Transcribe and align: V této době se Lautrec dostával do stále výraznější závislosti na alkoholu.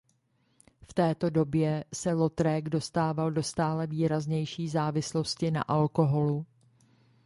V 0.89 0.93
této 0.93 1.29
době 1.29 1.83
se 1.93 2.13
Lautrec 2.13 2.65
dostával 2.65 3.31
do 3.31 3.43
stále 3.43 3.87
výraznější 3.87 4.69
závislosti 4.69 5.51
na 5.51 5.61
alkoholu. 5.61 6.45